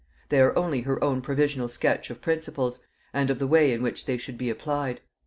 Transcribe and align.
They 0.29 0.39
are 0.41 0.57
only 0.57 0.81
her 0.81 1.03
own 1.03 1.21
provisional 1.21 1.67
sketch 1.67 2.09
of 2.09 2.21
principles, 2.21 2.79
and 3.13 3.29
of 3.29 3.37
the 3.37 3.45
way 3.45 3.71
in 3.71 3.83
which 3.83 4.07
they 4.07 4.17
should 4.17 4.35
be 4.35 4.49
applied. 4.49 4.99